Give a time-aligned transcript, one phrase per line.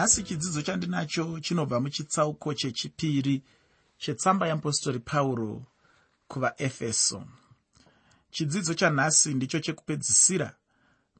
[0.00, 3.42] nhasi chidzidzo chandinacho chinobva muchitsauko chechipiri
[3.98, 5.66] chetsamba yeapostori pauro
[6.28, 7.24] kuvaefeso.
[8.30, 10.56] Chidzidzo chanhasi ndicho chekupedzisira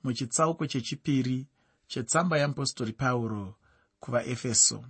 [0.04, 1.46] muchitsauko chechipiri
[1.87, 3.54] chetsamba yeapostori pauro
[4.01, 4.85] kuvaefeso.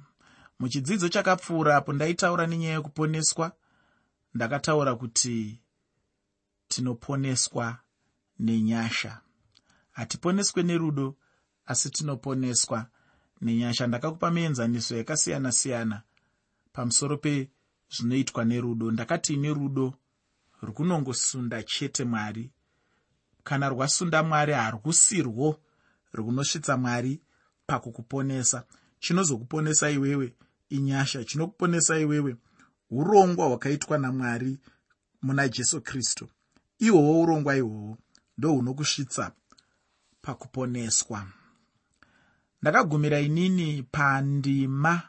[0.59, 3.53] Muchidzidzo chakapfuura apo ndaitaura nenyaya yekuponeswa
[4.35, 5.61] ndakataura kuti
[6.69, 7.79] tinoponeswa
[8.39, 9.21] nenyasha.
[9.91, 11.17] Hatiponeswe nerudo
[11.67, 12.87] asi tinoponeswa
[13.41, 16.03] nenyasha ndakakupa mienzaniso yakasiyana-siyana
[16.73, 18.91] pamusoro pezvinoitwa nerudo.
[18.91, 19.95] Ndakati nerudo
[20.63, 22.51] runongosunda chete mwari.
[23.45, 25.61] Kana rwasunda mwari harwusirwo
[26.13, 27.21] runosvitsa mwari
[27.67, 28.65] pakukuponesa.
[29.01, 30.35] Chinozokuponesa iwewe
[30.69, 31.25] inyasha.
[31.25, 32.37] Chinokuponesa iwewe
[32.91, 34.59] urongwa hwakaitwa namwari
[35.23, 36.29] muna jesu kristu.
[36.79, 37.99] Ihwohwo urongwa ihwohwo
[38.39, 39.33] ndohunokusvitsa
[40.23, 41.27] pakuponeswa
[42.63, 45.09] ndakagumira inini pandima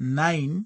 [0.00, 0.62] 9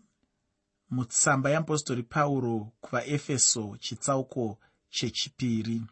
[0.90, 4.58] mutsamba yeapostori pauro kuvaefeso chitsauko
[4.90, 5.82] chechipiri.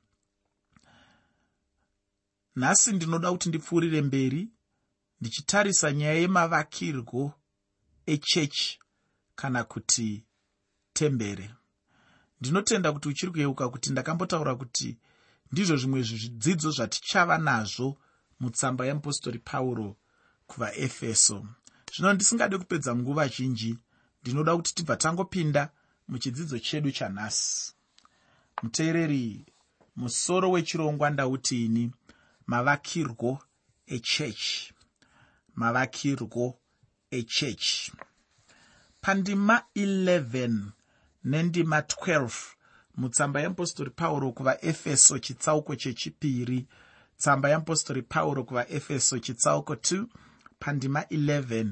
[2.57, 4.49] Nhasi ndinoda kuti ndipfuurire mberi
[5.21, 7.33] ndichitarisa nyaya yemavakirwo
[8.07, 8.79] echechi
[9.35, 10.25] kana kuti
[10.93, 11.51] tembere.
[12.41, 14.99] Ndinotenda kuti uchiri kuyeuka kuti ndakambotaura kuti
[15.53, 17.99] ndizvo zvimwe zvidzidzo zvatichava nazvo
[18.41, 19.97] mutsamba yeapostori pauro
[20.47, 21.47] kuvaefeso.
[21.95, 23.79] Zvino ndisingade kupedza nguva zhinji
[24.23, 25.71] ndinoda kuti tibva tangopinda
[26.09, 27.73] muchidzidzo chedu chanhasi.
[28.63, 29.47] Muteereri
[29.97, 31.93] musoro wechirongwa ndautini
[32.47, 33.43] mavakirwo
[33.87, 34.73] echechi
[35.55, 36.59] mavakirwo
[37.11, 37.93] echechi
[39.01, 40.61] pandima 11
[41.25, 42.31] nendima 12
[42.97, 46.67] mutsamba yeapostori pauro kuvaefeso chitsauko chechipiri
[47.19, 50.07] tsamba yeapostori pauro kuvaefeso chitsauko 2
[50.59, 51.67] pandima 11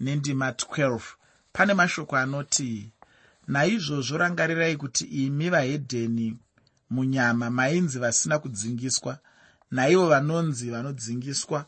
[0.00, 1.00] nendima 12
[1.52, 2.92] pane mashoko anoti
[3.46, 6.36] naizvozvo rangarirai kuti imi vahedheni
[6.90, 9.18] munyama mainzi vasina kudzingiswa
[9.70, 11.66] naivo vanonzi vanodzingiswa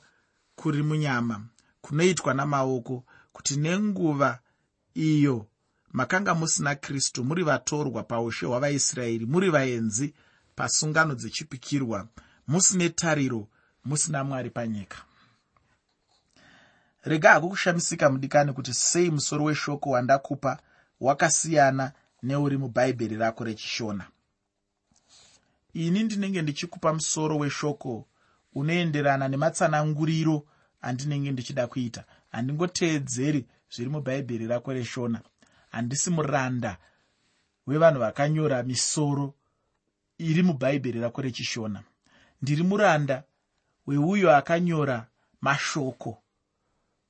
[0.54, 1.47] kuri munyama
[1.80, 4.38] kunoitwa namaoko kuti nenguva
[4.94, 5.47] iyo
[5.92, 10.14] makanga musina kristu muri vatorwa paushe hwavaisraeri muri vaenzi
[10.54, 12.08] pasungano dzechipikirwa
[12.52, 13.48] musine tariro
[13.84, 14.98] musina mwari panyika.
[17.02, 20.58] Rega hako kushamisika mudikani kuti sei musoro weshoko wandakupa
[21.00, 21.92] wakasiyana
[22.22, 24.06] neuri mubhaibheri rako rechishona.
[25.74, 28.06] Ini ndinenge ndichikupa musoro weshoko
[28.54, 30.46] unoenderana nematsananguriro
[30.80, 32.04] andinenge ndichida kuita.
[32.32, 35.20] Handingoteedzeri zviri mubhaibheri rako reshona
[35.70, 36.76] handisi muranda
[37.66, 39.34] wevanhu vakanyora misoro
[40.18, 41.82] iri mubhaibheri rako rechishona
[42.42, 43.25] ndiri muranda
[43.86, 45.06] weuyo akanyora
[45.41, 46.22] mashoko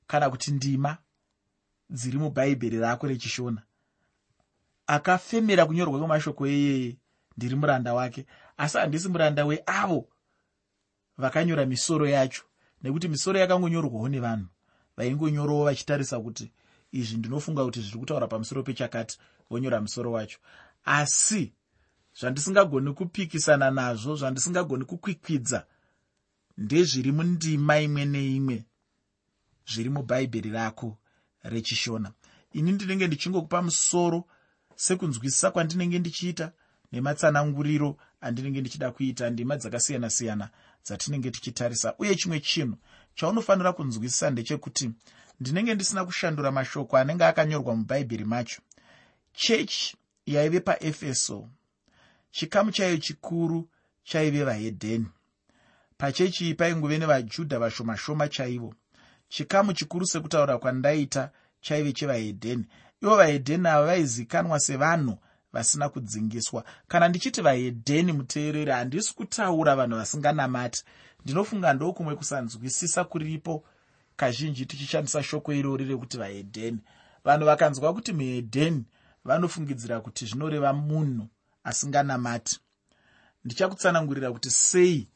[0.07, 0.97] kana kuti ndima
[1.89, 3.61] dziri mubhaibheri rako rechishona.
[4.87, 6.97] Akafemera kunyorwa kwemashoko eyeye
[7.37, 8.25] ndiri muranda wake.
[8.57, 10.07] Asi handisi muranda weavo
[11.17, 12.43] vakanyora misoro yacho
[12.83, 14.47] nekuti misoro yakangonyorwawo nevanhu.
[14.97, 16.51] Vaingonyorawo vachitarisa kuti
[16.91, 19.17] izvi ndinofunga kuti zviri kutaura pamusoro pechakati
[19.49, 20.39] vonyora musoro wacho.
[20.85, 21.53] Asi
[22.19, 25.65] zvandisingagoni kupikisana nazvo zvandisingagoni kukwikwidza
[26.57, 28.65] ndezviri mundima imwe neimwe
[29.71, 30.97] zviri mubhaibheri rako
[31.43, 32.11] rechishona.
[32.53, 34.23] Ini ndinenge ndichingokupa musoro
[34.75, 36.51] sekunzwisisa kwandinenge ndichiita
[36.91, 40.49] nematsananguriro andinenge ndichida kuita ndima dzakasiyana-siyana
[40.85, 41.95] dzatinenge tichitarisa.
[41.99, 42.77] Uye chimwe chinhu
[43.15, 44.91] chaunofanira kunzwisisa ndechekuti
[45.39, 48.61] ndinenge ndisina kushandura mashoko anenge akanyorwa mubhaibheri macho.
[49.33, 51.49] Chechi yaive paefeso
[52.33, 53.69] chikamu chaiyo chikuru
[54.03, 55.05] chaive vahedheni.
[55.97, 58.73] Pachechi iyi paingove nevajudha vashoma-shoma chaivo.
[59.29, 62.65] Chikamu chikuru sekutaura kwandaita chaive chevahedheni.
[63.01, 65.17] Ivo vahedheni ava vaizikanwa sevanhu
[65.53, 66.63] vasina kudzingiswa.
[66.87, 70.83] Kana ndichiti vahedheni muteereri handisi kutaura vanhu vasinganamati.
[71.23, 73.63] Ndinofunga ndokumwe kusanzwisisa kuripo
[74.15, 76.79] kazhinji tichishandisa shoko irori rekuti vahedheni.
[77.23, 78.83] Vanhu vakanzwa kuti muhedheni
[79.25, 81.27] vanofungidzira kuti zvinoreva munhu
[81.63, 82.59] asinganamati.
[83.45, 85.07] Ndichakutsanangurira kuti sei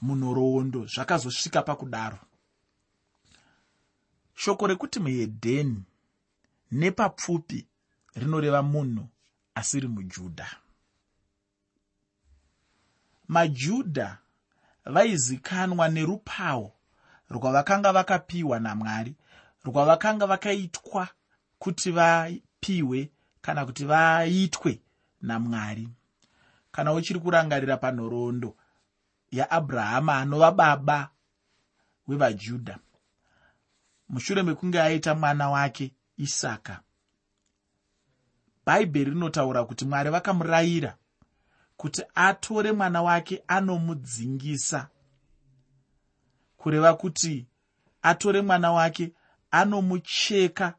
[0.00, 2.18] munhoroondo zvakazosvika pakudaro.
[4.34, 5.82] Shoko rekuti muhedheni
[6.70, 7.66] nepapfupi
[8.14, 9.08] rinoreva munhu
[9.54, 10.48] asiri mujudha.
[13.28, 14.18] Majudha
[14.84, 16.72] vaizikanwa nerupawo
[17.30, 19.14] rwavakanga vakapiwa namwari
[19.64, 21.08] rwavakanga vakaitwa
[21.58, 23.10] kuti vapiwe
[23.40, 24.80] kana kuti vaitwe
[25.22, 25.88] namwari.
[26.72, 28.56] Kana uchiri kurangarira panhoroondo
[29.30, 31.10] yaabrahama anova baba
[32.08, 32.78] wevajudha
[34.08, 36.80] mushure mekunge aita mwana wake isaka
[38.66, 40.96] bhaibheri rinotaura kuti mwari vakamurayira
[41.76, 44.88] kuti atore mwana wake anomudzingisa
[46.56, 47.46] kureva kuti
[48.02, 49.12] atore mwana wake
[49.50, 50.74] anomucheka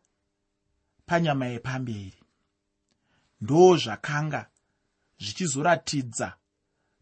[1.06, 2.19] panyama yepamberi
[3.42, 4.50] ndo zvakanga
[5.20, 6.34] zvichizoratidza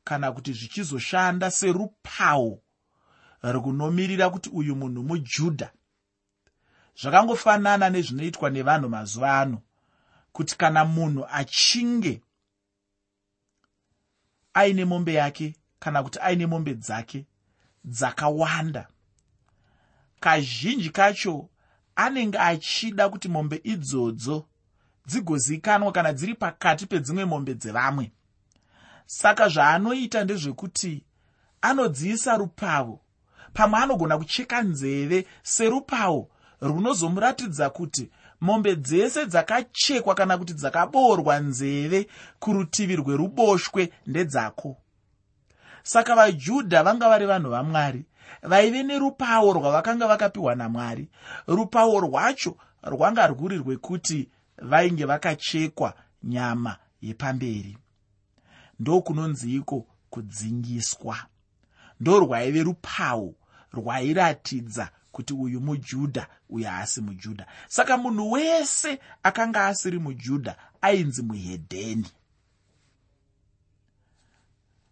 [0.04, 2.62] kana kuti zvichizoshanda serupawo
[3.42, 5.70] runomirira kuti uyu munhu mujudha.
[7.02, 9.62] Zvakangofanana nezvinoitwa nevanhu mazuva ano
[10.32, 12.22] kuti kana munhu achinge
[14.54, 17.26] aine mombe yake kana kuti aine mombe dzake
[17.86, 18.88] dzakawanda
[20.20, 21.50] kazhinji kacho
[21.96, 24.48] anenge achida kuti mombe idzodzo
[25.08, 28.12] dzigozivikanwa kana dziri pakati pedzimwe mombe dzevamwe.
[29.06, 31.04] Saka zvaanoita ndezvekuti
[31.62, 33.00] anodziisa rupavo.
[33.54, 36.30] Pamwe anogona kucheka nzeve serupawo
[36.62, 38.12] runozomuratidza kuti
[38.42, 42.08] mombe dzese dzakachekwa kana kuti dzakaboorwa nzeve
[42.40, 44.78] kurutivi rweruboshwe ndedzako.
[45.84, 48.06] Saka vajudha vanga vari vanhu vamwari
[48.44, 51.10] vaive nerupawo rwavakanga vakapiwa namwari.
[51.48, 55.94] Rupawo rwacho rwanga rwuri rwekuti vainge vakachekwa
[56.24, 57.78] nyama yepamberi.
[58.80, 61.18] Ndokunonziiko kudzingiswa?
[62.00, 63.36] Ndo rwaive rupawo
[63.74, 72.08] rwairatidza kuti uyu mujudha uyu haasi mujudha saka munhu wese akanga asiri mujudha ainzi muhedheni.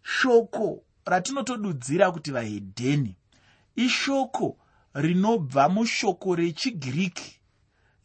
[0.02, 3.14] Shoko ratinotodudzira kuti vahedheni
[3.76, 4.56] ishoko
[4.94, 7.40] rinobva mushoko rechigiriki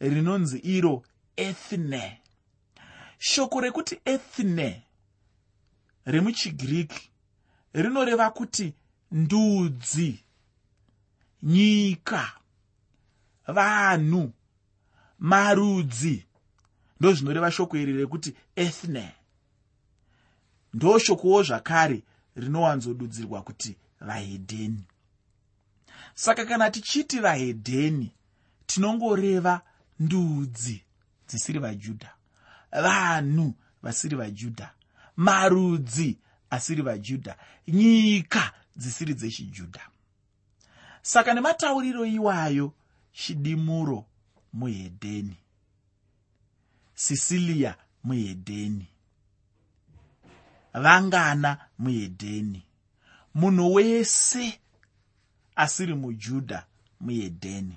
[0.00, 1.02] rinonzi iro
[1.36, 2.20] ethne.
[3.18, 4.82] Shoko rekuti ethne
[6.06, 7.10] remuchigiriki
[7.72, 8.74] rinoreva kuti
[9.12, 10.24] ndudzi
[11.42, 12.32] nyika
[13.46, 14.32] vanhu
[15.18, 16.26] marudzi.
[17.00, 19.12] Ndozvinoreva shoko iri rekuti ethne.
[20.74, 22.02] Ndoshokowo zvakare
[22.36, 24.84] rinowanzodudzirwa kuti vahedheni.
[26.14, 28.14] Saka kana tichiti vahedheni
[28.66, 29.60] tinongoreva
[30.00, 30.84] ndudzi
[31.32, 32.14] dzisiri vajudha
[32.72, 34.70] vanhu vasiri vajudha
[35.16, 36.18] marudzi
[36.50, 37.36] asiri vajudha
[37.68, 39.80] nyika dzisiri dzechijudha.
[41.02, 42.72] Saka nematauriro iwayo
[43.12, 44.04] chidimuro
[44.52, 45.36] muhedheni
[46.94, 47.74] sisiliya
[48.04, 48.86] muhedheni
[50.74, 52.62] vangana muhedheni
[53.34, 54.60] munhu wese
[55.56, 56.66] asiri mujudha
[57.00, 57.76] muhedheni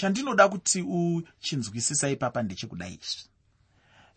[0.00, 3.24] chandinoda kuti uchinzwisisa ipapa ndechekudai izvi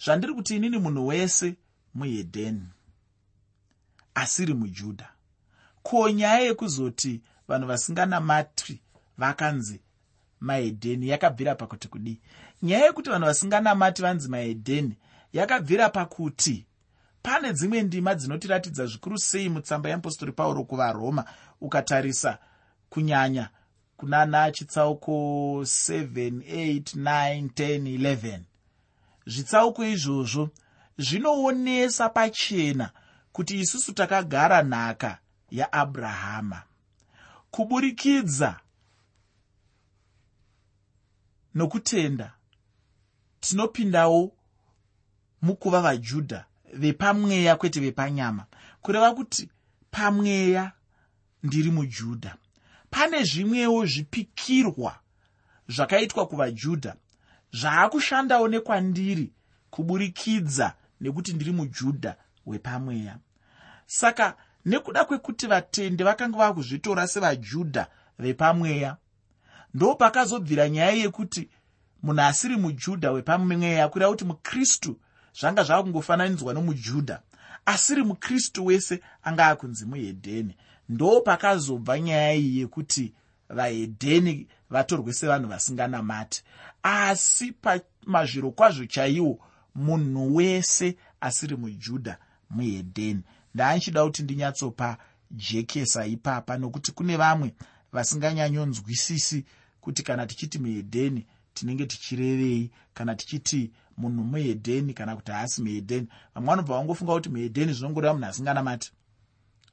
[0.03, 1.55] zvandiri kuti inini munhu wese
[1.93, 2.67] muhedheni
[4.15, 5.09] asiri mujudha
[5.83, 8.81] ko nyaya yekuzoti vanhu vasinganamatwi
[9.17, 9.81] vakanzi
[10.39, 12.19] mahedheni yakabvira pakuti kudii
[12.61, 14.97] nyaya yekuti vanhu vasinganamati vanzi mahedheni
[15.33, 16.65] yakabvira pakuti
[17.23, 21.25] pane dzimwe ndima dzinotiratidza zvikuru sei mutsamba yeapostori pauro kuvaroma
[21.61, 22.37] ukatarisa
[22.89, 23.49] kunyanya
[23.97, 25.11] kunana chitsauko
[25.61, 28.39] 78911
[29.25, 30.49] zvitsauko izvozvo
[30.97, 32.91] zvinoonesa pachena
[33.31, 35.17] kuti isusu takagara nhaka
[35.51, 36.61] yaabrahama.
[37.51, 38.59] Kuburikidza
[41.55, 42.33] nokutenda
[43.39, 44.31] tinopindawo
[45.41, 48.45] mukuva vajudha vepamweya kwete vepanyama.
[48.81, 49.49] Kureva kuti
[49.91, 50.71] pamweya
[51.43, 52.37] ndiri mujudha
[52.93, 54.99] pane zvimwewo zvipikirwa
[55.67, 56.95] zvakaitwa kuvajudha
[57.59, 59.31] zvaakushandawo nekwandiri
[59.69, 63.17] kuburikidza nekuti ndiri mujudha wepamweya.
[63.85, 67.87] Saka nekuda kwekuti vatendi vakanga vakuzvitora sevajudha
[68.19, 68.97] vepamweya
[69.73, 71.49] ndo pakazobvira nyaya yekuti
[72.03, 74.99] munhu asiri mujudha wepamweya kureva kuti mukristu
[75.39, 77.21] zvanga zvava kungofananidzwa nomujudha
[77.65, 80.55] asiri mukristu wese anga akunzi muhedheni
[80.89, 83.13] ndo pakazobva nyaya iyi yekuti
[83.49, 86.43] vahedheni vatorwe sevanhu vasinganamati.
[86.83, 89.39] Asi pamazviro kwazvo chaiwo
[89.75, 92.17] munhu wese asiri mujudha
[92.49, 93.21] muhedheni.
[93.53, 94.97] Ndaanchida kuti ndinyatsopa
[95.31, 97.53] jekesa ipapa nokuti kune vamwe
[97.91, 99.45] vasinganyanyonzwisisi
[99.81, 106.07] kuti kana tichiti muhedheni tinenge tichirevei kana tichiti munhu muhedheni kana kuti haasi muhedheni.
[106.35, 108.91] Vamwe vanobva vangofunga kuti muhedheni zvinongoreva munhu asinganamati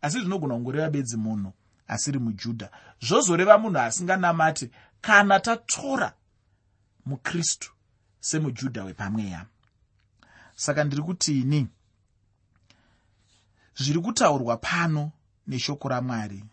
[0.02, 1.52] asi zvinogona kungoreva bedzi munhu
[1.88, 2.70] asiri mujudha.
[3.00, 6.12] Zvozoreva munhu asinganamati kana tatora
[7.06, 7.72] mukristu
[8.20, 9.46] semujudha wepamweya.
[10.56, 11.68] Saka ndiri kuti ini
[13.74, 15.12] zviri kutaurwa pano
[15.46, 16.44] neshoko ramwari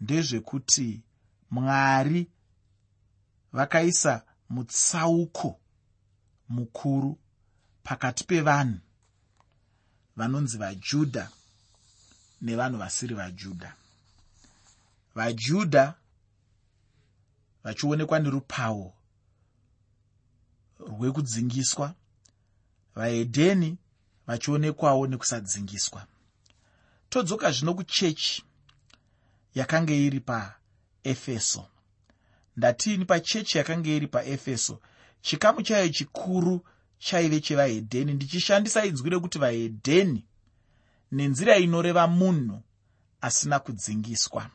[0.00, 1.00] ndezvekuti
[1.50, 2.30] mwari
[3.52, 5.60] vakaisa mutsauko
[6.48, 7.18] mukuru
[7.82, 8.78] pakati pevanhu
[10.16, 11.30] vanonzi vajudha
[12.44, 13.74] nevanhu vasiri vajudha.
[15.14, 15.94] Vajudha
[17.64, 18.94] vachionekwa nerupawo
[20.80, 21.94] rwekudzingiswa.
[22.94, 23.78] Vahedheni
[24.26, 26.06] vachionekwawo nekusadzingiswa.
[27.08, 28.44] Todzoka zvino kuchechi
[29.54, 31.66] yakanga iri paefeso.
[32.56, 34.80] Ndatiini pachechi yakanga iri paefeso?
[35.22, 36.64] Chikamu chayo chikuru
[36.98, 40.24] chaive chevahedheni ndichishandisa inzwi rekuti vahedheni
[41.14, 42.62] nenzira inoreva munhu
[43.20, 44.50] asina kudzingiswa.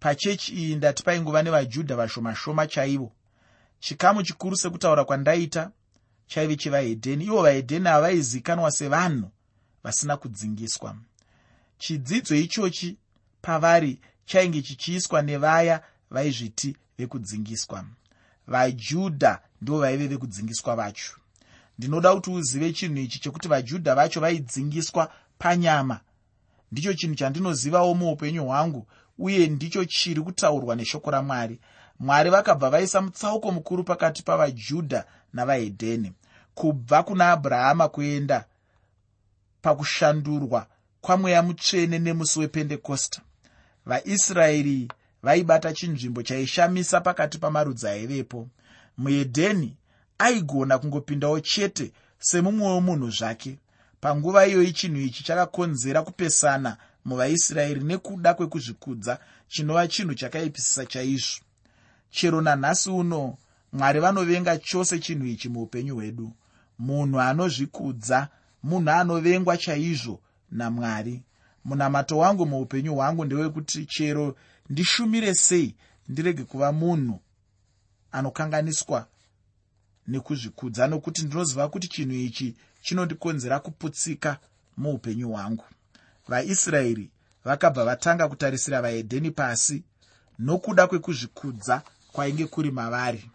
[0.00, 3.12] Pachechi iyi ndati paingova nevajudha vashoma-shoma chaivo
[3.80, 5.70] chikamu chikuru sekutaura kwandaita
[6.26, 7.24] chaive chevahedheni.
[7.24, 9.30] Ivo vahedheni havaizikanwa sevanhu
[9.84, 10.96] vasina kudzingiswa.
[11.78, 12.96] Chidzidzo ichochi
[13.42, 17.84] pavari chainge chichiiswa nevaya vaizviti vekudzingiswa.
[18.46, 21.16] Vajudha ndivo vaive vekudzingiswa vacho
[21.78, 26.00] ndinoda kuti uzive chinhu ichi chekuti vajudha vacho vaidzingiswa panyama.
[26.72, 28.86] Ndicho chinhu chandinozivawo muupenyu hwangu
[29.18, 31.60] uye ndicho chiri kutaurwa neshoko ramwari.
[31.98, 36.12] Mwari vakabva vaisa mutsauko mukuru pakati pavajudha navahedheni
[36.54, 38.44] kubva kuna abrahama kuenda
[39.62, 40.66] pakushandurwa
[41.00, 43.20] kwamweya mutsvene nemusi wependekosta
[43.86, 44.88] vaisraeri
[45.22, 48.48] vaibata chinzvimbo chaishamisa pakati pamarudzi aivepo
[48.98, 49.76] muedheni
[50.18, 53.58] aigona kungopindawo chete semumwe wemunhu zvake.
[54.00, 59.18] Panguva iyoyi chinhu ichi chakakonzera kupesana muvaisraeri nekuda kwekuzvikudza
[59.48, 61.40] chinova chinhu chakaipisisa chaizvo.
[62.10, 63.38] Chero nanhasi uno
[63.72, 66.32] mwari vanovenga chose chinhu ichi muupenyu hwedu.
[66.78, 68.28] Munhu anozvikudza
[68.62, 70.20] munhu anovengwa chaizvo
[70.50, 71.22] namwari.
[71.64, 74.36] Munamato wangu muupenyu hwangu ndewekuti chero
[74.70, 75.74] ndishumire sei
[76.08, 77.20] ndirege kuva munhu
[78.12, 79.06] anokanganiswa
[80.08, 84.38] nekuzvikudza nokuti ndinoziva kuti chinhu ichi chinondikonzera kuputsika
[84.76, 85.64] muupenyu hwangu.
[86.28, 87.10] Vaisraeri
[87.44, 89.82] vakabva vatanga kutarisira vahedheni pasi
[90.38, 91.82] nokuda kwekuzvikudza
[92.12, 93.30] kwainge kuri mavari.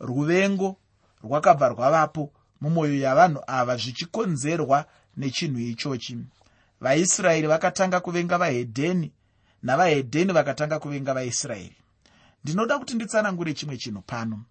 [0.00, 0.76] Ruvengo
[1.24, 4.84] rwakabva rwavapo mumwoyo yavanhu ava zvichikonzerwa
[5.16, 6.18] nechinhu ichochi.
[6.80, 9.12] Vaisraeri vakatanga kuvenga vahedheni
[9.62, 11.76] navahedheni vakatanga kuvenga vaisraeri.
[12.44, 14.44] Ndinoda kuti nditsanangure chimwe chinhu pano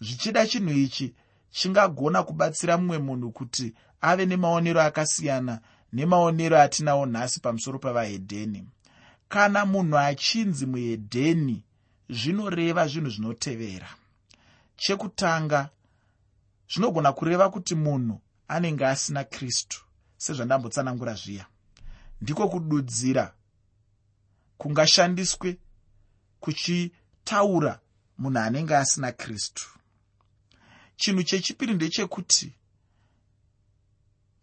[0.00, 1.14] zvichida chinhu ichi
[1.50, 5.60] chingagona kubatsira mumwe munhu kuti ave nemaonero akasiyana
[5.92, 8.66] nemaonero atinawo nhasi pamusoro pavahedheni.
[9.28, 11.64] Kana munhu achinzi muhedheni
[12.08, 13.88] zvinoreva zvinhu zvinotevera.
[14.76, 15.70] Chekutanga
[16.72, 19.84] zvinogona kureva kuti munhu anenge asina kristu
[20.16, 21.46] sezvandambotsanangura zviya.
[22.20, 23.34] Ndiko kududzira
[24.58, 25.58] kungashandiswe
[26.40, 27.80] kuchitaura
[28.18, 29.79] munhu anenge asina kristu
[31.00, 32.48] chinhu chechipiri ndechekuti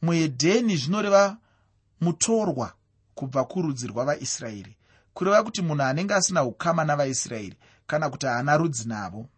[0.02, 1.24] muedheni zvinoreva
[2.02, 2.68] mutorwa
[3.18, 4.74] kubva kurudzi rwavaisraeri
[5.14, 9.30] kureva kuti munhu anenge asina ukama navaisraeri kana kuti haana rudzi navo.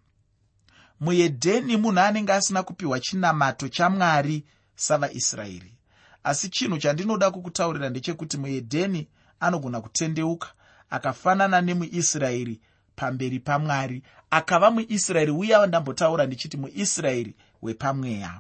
[1.00, 4.46] Muedheni munhu anenge asina kupiwa chinamato chamwari
[4.76, 5.74] savaisraeri.
[6.24, 9.08] Asi chinhu chandinoda kukutaurira ndechekuti muedheni
[9.40, 10.48] anogona kutendeuka
[10.90, 12.62] akafanana nemuisraeri
[13.00, 18.40] pamberi pamwari akava muisraeri uya wandambotaura ndichiti muisraeri wepamweya.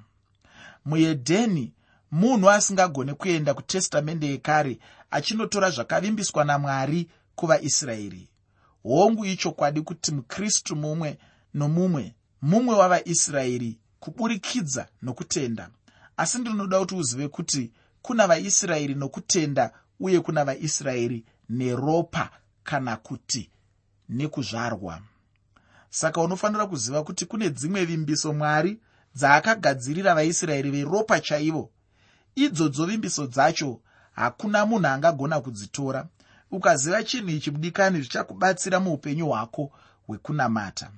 [0.86, 1.74] Muedheni
[2.12, 4.80] munhu asingagone kuenda kutestamende yekare
[5.12, 8.30] achinotora zvakavimbiswa namwari kuvaisraeri.
[8.84, 11.18] Hongu ichokwadi kuti mukristu mumwe
[11.54, 15.70] nomumwe mumwe wavaisraeri kuburikidza nokutenda.
[16.18, 22.30] Asi ndinoda kuti uzive kuti kuna vaisraeri nokutenda uye kuna vaisraeri neropa
[22.63, 23.50] kana kuti
[24.10, 25.01] nekuzvarwa.
[25.89, 28.80] Saka unofanira kuziva kuti kune dzimwe vimbiso mwari
[29.16, 31.70] dzaakagadzirira vaisraeri veropa chaivo.
[32.36, 33.80] Idzodzo vimbiso dzacho
[34.12, 36.08] hakuna munhu angagona kudzitora.
[36.51, 39.72] Ukaziva chinhu ichi mudikani zvichakubatsira muupenyu hwako
[40.08, 40.92] hwekunamata.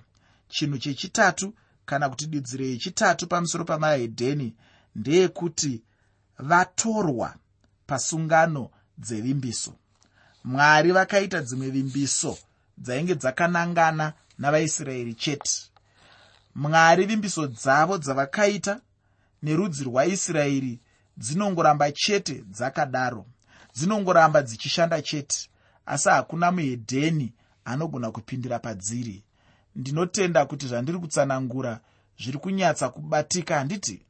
[0.49, 1.53] Chinhu chechitatu
[1.85, 4.55] kana kuti didziro yechitatu pamusoro pamahedheni
[4.95, 5.81] ndeyekuti
[6.39, 7.35] vatorwa
[7.87, 9.73] pasungano dzevimbiso.
[10.43, 12.37] Mwari vakaita dzimwe vimbiso
[12.83, 15.51] dzainge dzakanangana navaisraeri chete.
[16.55, 18.81] Mwari vimbiso dzavo dzavakaita
[19.43, 20.79] nerudzi rwaisraeri
[21.17, 23.25] dzinongoramba chete dzakadaro
[23.75, 25.49] dzinongoramba dzichishanda chete
[25.85, 27.33] asi hakuna muhedheni
[27.65, 29.23] anogona kupindira padziri.
[29.75, 31.79] Ndinotenda kuti zvandiri kutsanangura
[32.19, 34.05] zviri kunyatsa kubatika handiti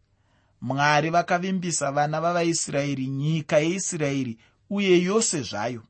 [0.61, 4.37] mwari vakavimbisa vana vavaisraeri nyika yeisraeri
[4.69, 5.83] uye yose zvayo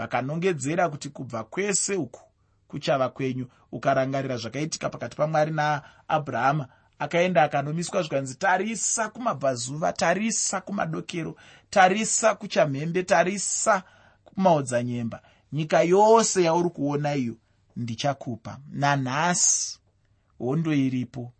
[0.00, 2.20] vakanongedzera kuti kubva kwese uku
[2.68, 11.36] kuchava kwenyu ukarangarira zvakaitika pakati pamwari naabrahama akaenda akanomiswa zvikanzi tarisa kumabvazuva tarisa kumadokero
[11.70, 13.82] tarisa kuchamhembe tarisa
[14.24, 15.22] kumaodzanyemba.
[15.52, 17.36] Nyika yose yauri kuona iyo
[17.76, 18.58] ndichakupa.
[18.70, 19.78] Nanhasi
[20.38, 21.32] hondo iripo.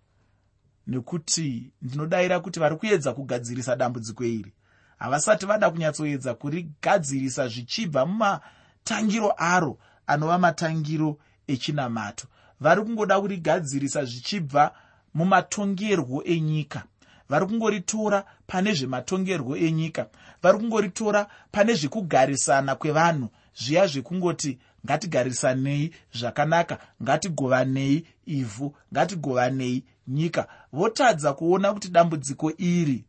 [0.86, 4.52] Nekuti ndinodayira kuti vari kuedza kugadzirisa dambudziko iri
[5.00, 12.26] havasati vada kunyatsoedza kurigadzirisa zvichibva mumatangiro aro anova matangiro echinamato.
[12.60, 14.74] Vari kungoda kurigadzirisa zvichibva
[15.14, 16.82] mumatongerwo enyika.
[17.28, 20.06] Vari kungoritora pane zvematongerwo enyika.
[20.42, 23.28] Vari kungoritora pane zvekugarisana kwevanhu.
[23.54, 30.46] Zviya zvekungoti ngatigarisanei zvakanaka ngatigovanei ivhu ngatigovanei nyika.
[30.72, 33.04] Votadza kuona kuti dambudziko iri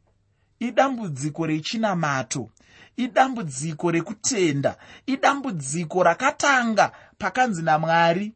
[0.67, 2.49] idambudziko rechinamato
[2.97, 8.33] idambudziko rekutenda idambudziko rakatanga pakanzi namwari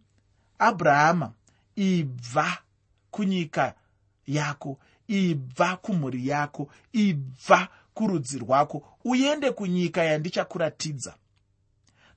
[0.59, 1.31] abrahama
[1.75, 2.57] ibva
[3.11, 3.73] kunyika
[4.27, 8.87] yako ibva kumhuri yako ibva kurudzi rwako.
[9.03, 11.15] Uende kunyika yandichakuratidza.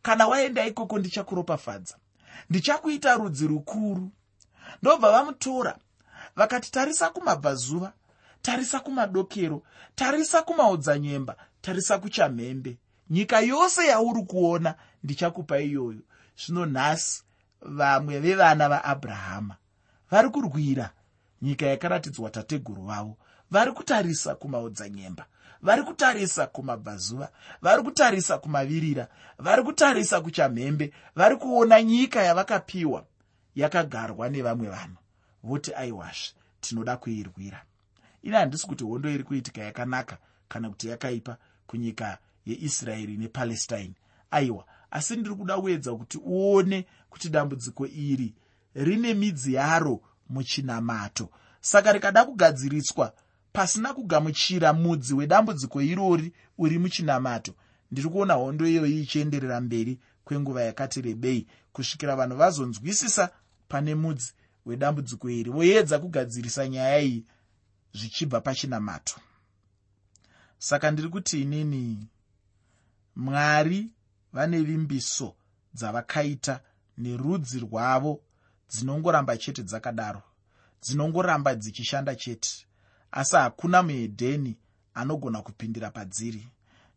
[0.02, 1.96] Kana waenda ikoko ndichakuropafadza.
[2.50, 4.10] Ndichakuita rudzi rukuru.
[4.82, 5.78] Ndobva vamutora
[6.36, 7.92] vakati tarisa kumabvazuva
[8.42, 9.62] tarisa kumadokero
[9.94, 12.78] tarisa kumaodzanyemba tarisa kuchamhembe.
[13.10, 16.00] Nyika yose yauri kuona ndichakupa iyoyo.
[16.36, 17.22] Zvino nhasi
[17.62, 19.56] vamwe vevana vaabrahama
[20.10, 20.90] vari kurwira
[21.42, 23.16] nyika yakaratidzwa tateguru vavo
[23.50, 25.26] vari kutarisa kumaodzanyemba
[25.62, 27.28] vari kutarisa kumabvazuva
[27.62, 33.04] vari kutarisa kumavirira vari kutarisa kuchamhembe vari kuona nyika yavakapiwa
[33.54, 34.96] yakagarwa nevamwe vanhu.
[35.42, 37.64] Voti aiwazve tinoda kuirwira
[38.28, 40.18] ini handisi kuti hondo iri kuitika yakanaka
[40.48, 43.94] kana kuti yakaipa kunyika yeisraeri nepalestine.
[44.30, 48.34] Aiwa asi ndiri kuda kuedza kuti uone kuti dambudziko iri
[48.74, 51.30] rine midzi yaro muchinamato.
[51.60, 53.12] Saka rikada kugadziriswa
[53.52, 57.54] pasina kugamuchira mudzi wedambudziko irori uri muchinamato.
[57.90, 63.30] Ndiri kuona hondo iyoyi ichienderera mberi kwenguva yakati rebei kusvikira vanhu vazonzwisisa
[63.68, 64.32] pane mudzi
[64.66, 67.24] wedambudziko iri voedza kugadzirisa nyaya iyi
[67.94, 69.20] zvichibva pachinamato
[70.58, 72.08] saka ndiri kuti inini
[73.16, 73.90] mwari
[74.32, 75.34] vane vimbiso
[75.74, 76.60] dzavakaita
[76.98, 78.20] nerudzi rwavo
[78.70, 80.22] dzinongoramba chete dzakadaro
[80.82, 82.66] dzinongoramba dzichishanda chete
[83.12, 84.56] asi hakuna muhedheni
[84.94, 86.48] anogona kupindira padziri.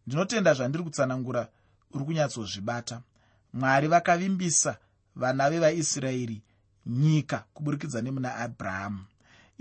[0.08, 1.48] Ndinotenda zvandiri kutsanangura
[1.94, 3.02] uri kunyatsozvibata.
[3.54, 4.78] Mwari vakavimbisa
[5.16, 6.42] vana vevaisraeri
[6.86, 9.06] nyika kuburikidza nemuna abrahamu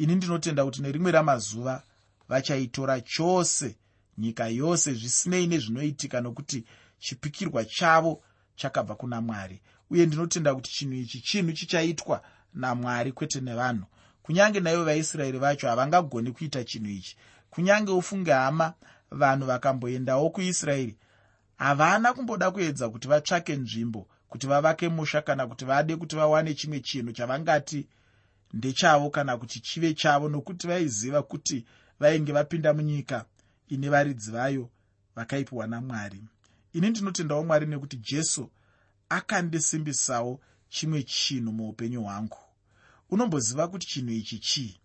[0.01, 1.83] ini ndinotenda kuti nerimwe ramazuva
[2.29, 3.77] vachaitora chose
[4.19, 6.65] nyika yose zvisinei nezvinoitika nokuti
[6.99, 8.23] chipikirwa chavo
[8.57, 9.61] chakabva kuna mwari.
[9.91, 12.23] Uye ndinotenda kuti chinhu ichi chinhu chichaitwa
[12.55, 13.85] namwari kwete nevanhu.
[14.23, 17.17] Kunyange naivo vaisraeri vacho havangagoni kuita chinhu ichi.
[17.51, 18.75] Kunyange ufunge hama
[19.11, 20.97] vanhu vakamboendawo kuisraeri
[21.57, 26.81] havana kumboda kuedza kuti vatsvake nzvimbo kuti vavake musha kana kuti vade kuti vawane chimwe
[26.81, 27.87] chinhu chavangati
[28.53, 31.65] ndechavo kana kuti chive chavo nokuti vaiziva kuti
[32.01, 33.25] vainge vapinda munyika
[33.69, 34.71] ine varidzi vayo
[35.17, 36.23] vakaipiwa namwari.
[36.73, 38.51] Ini ndinotendawo mwari nekuti jesu
[39.09, 42.39] akandisimbisawo chimwe chinhu muupenyu hwangu.
[43.11, 44.81] Unomboziva kuti chinhu ichi chii?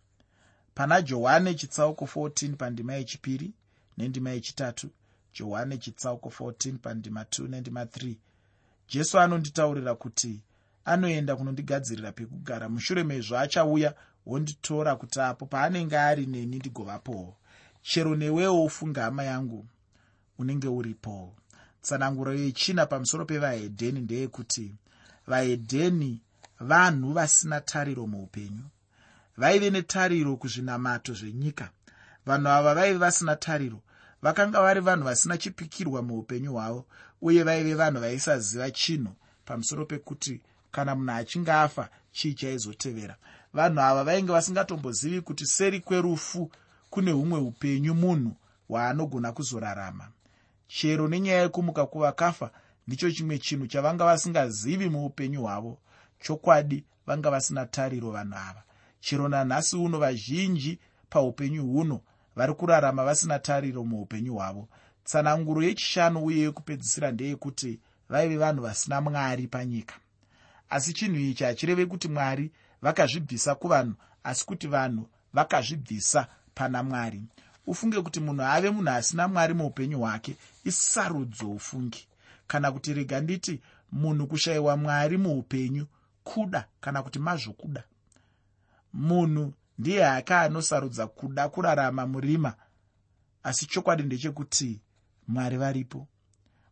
[0.75, 3.53] Pana johani chitsauko 14 pandima yechipiri
[3.97, 4.89] nendima yechitatu
[5.33, 8.15] johani chitsauko 14 pandima 2 nendima 3
[8.89, 10.39] jesu anonditaurira kuti
[10.85, 12.69] anoenda kunondigadzirira pekugara.
[12.69, 13.93] Mushure mezvo achauya
[14.25, 17.37] wonditora kuti apo paanenge ari neni ndigovapowo
[17.81, 19.65] chero newewo ufunga hama yangu
[20.39, 21.35] unenge uripowo
[21.81, 24.75] tsananguro yechina pamusoro pevahedheni ndeyekuti
[25.27, 26.21] vahedheni
[26.59, 28.65] vanhu vasina tariro muupenyu.
[29.37, 31.69] Vaive netariro kuzvinamato zvenyika.
[32.25, 33.81] Vanhu ava vaive vasina tariro.
[34.21, 36.85] Vakanga vari vanhu vasina chipikirwa muupenyu hwavo
[37.21, 39.13] uye vaive vanhu vaisaziva chinhu
[39.45, 40.41] pamusoro pekuti
[40.75, 43.15] kana munhu achinge afa chii chaizotevera.
[43.53, 46.51] Vanhu ava vainge vasingatombozivi kuti seri kwerufu
[46.89, 48.35] kune humwe upenyu munhu
[48.67, 50.07] hwaanogona kuzorarama.
[50.67, 52.51] Chero nenyaya yekumuka kuvakafa
[52.87, 55.77] ndicho chimwe chinhu chavanga vasingazivi muupenyu hwavo.
[56.19, 58.63] Chokwadi vanga vasina tariro vanhu ava.
[58.99, 62.01] Chero nanhasi uno vazhinji paupenyu huno
[62.35, 64.67] vari kurarama vasina tariro muupenyu hwavo.
[65.03, 69.95] Tsananguro yechishanu uye yekupedzisira ndeyekuti vaive vanhu vasina mwari panyika
[70.69, 72.51] asi chinhu ichi hachireve kuti mwari
[72.81, 77.23] vakazvibvisa kuvanhu asi kuti vanhu vakazvibvisa pana mwari.
[77.67, 82.07] Ufunge kuti munhu ave munhu asina mwari muupenyu hwake isarudzo ufungi.
[82.47, 85.87] Kana kuti rega nditi munhu kushayiwa mwari muupenyu
[86.23, 87.83] kuda kana kuti mazvokuda
[88.93, 92.53] munhu ndiye hake anosarudza kuda kurarama murima
[93.43, 94.79] asi chokwadi ndechekuti
[95.27, 96.07] mwari varipo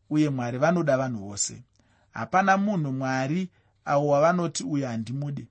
[0.10, 1.64] uye mwari vanoda vanhu vose.
[2.12, 3.50] Hapana munhu mwari
[3.86, 5.48] avo wavanoti uyu handimude.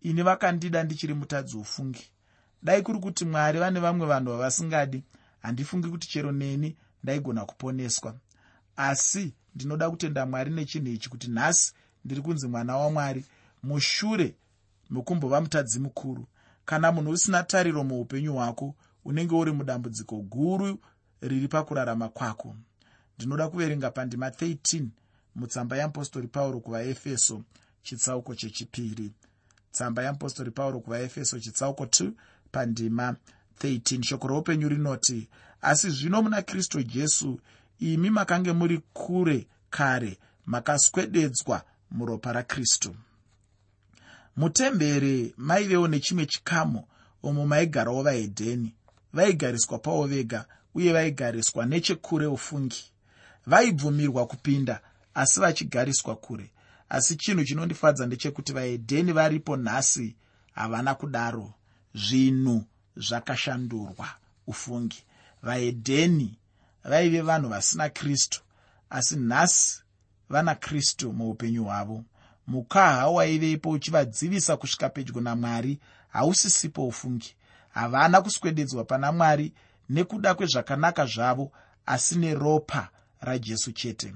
[0.00, 2.10] Ini vakandida ndichiri mutadzi ufungi
[2.62, 5.02] dai kuri kuti mwari vane vamwe vanhu vavasingadi
[5.42, 8.14] handifungi kuti chero neni ndaigona kuponeswa.
[8.76, 11.72] Asi ndinoda kutenda mwari nechinhu ichi kuti nhasi
[12.04, 13.24] ndiri kunzi mwana wamwari
[13.62, 14.34] mushure
[14.90, 16.26] mekumbova mutadzi mukuru.
[16.64, 20.78] Kana munhu usina tariro muupenyu hwako unenge uri mudambudziko guru
[21.20, 22.56] riri pakurarama kwako.
[23.18, 24.84] Ndinoda kuverenga pandima 13
[25.34, 27.42] mutsamba yeapostori pauro kuvaefeso
[27.82, 29.12] chitsauko chechipiri.
[29.72, 32.10] Tsamba yeapostori pauro kuvaefeso chitsauko 2
[32.52, 33.16] pandima
[33.60, 35.28] 13 shoko roupenyu rinoti
[35.62, 37.40] asi zvino muna kristu jesu
[37.80, 42.96] imi makange muri kure kare makaswededzwa muropa rakristu.
[44.36, 46.84] Mutembere maivewo nechimwe chikamu
[47.22, 48.74] omo maigarawo vahedheni.
[49.12, 52.84] Vaigariswa pavo vega uye vaigariswa nechekure ufungi.
[53.46, 54.80] Vaibvumirwa kupinda
[55.14, 56.50] asi vachigariswa kure.
[56.88, 60.16] Asi chinhu chinondifadza ndechekuti vahedheni varipo nhasi
[60.52, 61.54] havana kudaro.
[61.94, 62.64] Zvinhu
[62.96, 64.08] zvakashandurwa
[64.46, 65.04] ufungi.
[65.42, 66.38] Vahedheni
[66.84, 68.42] vaive vanhu vasina kristu
[68.90, 69.82] asi nhasi
[70.28, 72.04] vana kristu muupenyu hwavo.
[72.46, 77.36] Mukaha waivepo uchivadzivisa kusvika pedyo namwari hausisipo ufungi.
[77.70, 79.52] Havana kuswededzwa pana mwari
[79.90, 81.52] nekuda kwezvakanaka zvavo
[81.86, 82.88] asi neropa
[83.20, 84.14] rajesu chete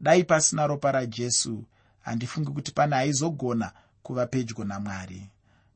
[0.00, 1.64] dai pasina ropa rajesu.
[2.00, 5.30] Handifungi kuti pane aizogona kuva pedyo namwari.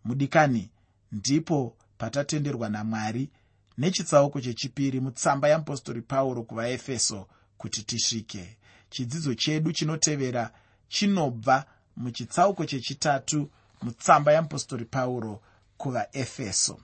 [0.04, 0.70] Mudikani
[1.12, 3.30] ndipo patatenderwa namwari
[3.78, 7.28] nechitsauko chechipiri mutsamba yeapostori pauro kuvaefeso
[7.58, 8.56] kuti tisvike.
[8.90, 10.50] Chidzidzo chedu chinotevera
[10.88, 11.64] chinobva
[11.96, 13.50] muchitsauko chechitatu
[13.82, 15.42] mutsamba yeapostori pauro
[15.76, 16.80] kuvaefeso